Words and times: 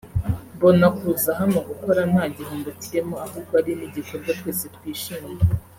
“Mbona 0.55 0.85
kuza 0.97 1.29
hano 1.39 1.57
gukora 1.69 2.01
nta 2.11 2.23
gihombo 2.35 2.69
kirimo 2.81 3.15
ahubwo 3.25 3.51
ari 3.59 3.71
n’igikorwa 3.77 4.29
twese 4.39 4.65
twishimira 4.75 5.43